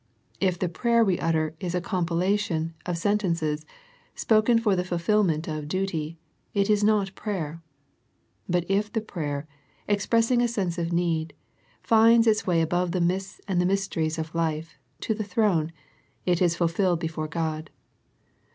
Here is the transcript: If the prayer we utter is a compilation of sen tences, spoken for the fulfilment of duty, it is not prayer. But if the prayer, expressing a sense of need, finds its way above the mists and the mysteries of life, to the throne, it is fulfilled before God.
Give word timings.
If 0.39 0.57
the 0.57 0.67
prayer 0.67 1.05
we 1.05 1.19
utter 1.19 1.53
is 1.59 1.75
a 1.75 1.79
compilation 1.79 2.73
of 2.87 2.97
sen 2.97 3.19
tences, 3.19 3.65
spoken 4.15 4.57
for 4.57 4.75
the 4.75 4.83
fulfilment 4.83 5.47
of 5.47 5.67
duty, 5.67 6.17
it 6.55 6.71
is 6.71 6.83
not 6.83 7.13
prayer. 7.13 7.61
But 8.49 8.65
if 8.67 8.91
the 8.91 8.99
prayer, 9.01 9.47
expressing 9.87 10.41
a 10.41 10.47
sense 10.47 10.79
of 10.79 10.91
need, 10.91 11.35
finds 11.83 12.25
its 12.25 12.47
way 12.47 12.61
above 12.63 12.93
the 12.93 12.99
mists 12.99 13.41
and 13.47 13.61
the 13.61 13.65
mysteries 13.67 14.17
of 14.17 14.33
life, 14.33 14.73
to 15.01 15.13
the 15.13 15.23
throne, 15.23 15.71
it 16.25 16.41
is 16.41 16.55
fulfilled 16.55 16.99
before 16.99 17.27
God. 17.27 17.69